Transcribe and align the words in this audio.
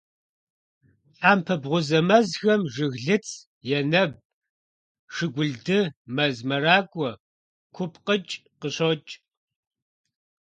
Тхьэмпэ 1.13 1.55
бгъузэ 1.61 1.99
мэзхэм 2.07 2.61
жыглыц, 2.73 3.27
енэб, 3.77 4.11
шыгъулды, 5.13 5.79
мэз 6.15 6.35
мэракӀуэ, 6.47 7.11
купкъыкӀ 7.75 8.33
къыщокӀ. 8.59 9.11